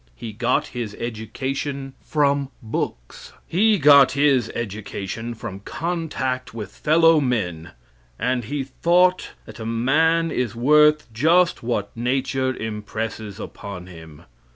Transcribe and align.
He 0.15 0.33
got 0.33 0.65
his 0.69 0.95
education 0.95 1.93
from 2.01 2.49
books. 2.59 3.33
He 3.45 3.77
got 3.77 4.13
his 4.13 4.49
education 4.55 5.35
from 5.35 5.59
contact 5.59 6.55
with 6.55 6.75
fellow 6.75 7.19
men, 7.21 7.73
and 8.17 8.45
he 8.45 8.63
thought, 8.63 9.33
and 9.45 9.59
a 9.59 9.65
man 9.67 10.31
is 10.31 10.55
worth 10.55 11.05
just 11.13 11.61
what 11.61 11.95
nature 11.95 12.51
impresses 12.55 13.39
upon 13.39 13.85
him. 13.85 14.23